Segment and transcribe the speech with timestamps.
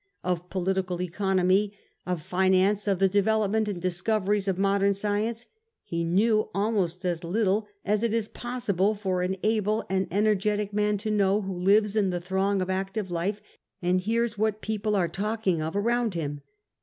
[0.23, 1.75] Of political economy,
[2.07, 5.45] of finance, of the development and the discoveries of modem science,
[5.83, 10.73] he knew almost as little as it is pos sible for an able and energetic
[10.73, 13.43] man to know who lives in the throng of active life
[13.79, 16.41] and hears what people are talking of around him.